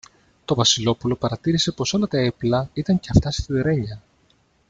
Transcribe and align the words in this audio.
Το 0.45 0.55
Βασιλόπουλο 0.55 1.15
παρατήρησε 1.15 1.71
πως 1.71 1.93
όλα 1.93 2.07
τα 2.07 2.17
έπιπλα 2.17 2.69
ήταν 2.73 2.99
και 2.99 3.09
αυτά 3.11 3.31
σιδερένια 3.31 4.01